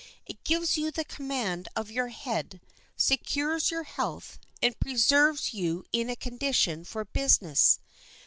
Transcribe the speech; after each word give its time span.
It 0.25 0.43
gives 0.43 0.79
you 0.79 0.89
the 0.89 1.05
command 1.05 1.69
of 1.75 1.91
your 1.91 2.07
head, 2.07 2.59
secures 2.97 3.69
you 3.69 3.83
health, 3.83 4.39
and 4.59 4.79
preserves 4.79 5.53
you 5.53 5.85
in 5.93 6.09
a 6.09 6.15
condition 6.15 6.83
for 6.83 7.05
business. 7.05 7.77